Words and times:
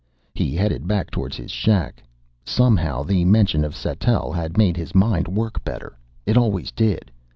He 0.33 0.55
headed 0.55 0.87
back 0.87 1.11
toward 1.11 1.35
his 1.35 1.51
shack. 1.51 2.01
Somehow, 2.43 3.03
the 3.03 3.23
mention 3.23 3.63
of 3.63 3.75
Sattell 3.75 4.31
had 4.31 4.57
made 4.57 4.75
his 4.75 4.95
mind 4.95 5.27
work 5.27 5.63
better. 5.63 5.95
It 6.25 6.37
always 6.37 6.71
did. 6.71 7.11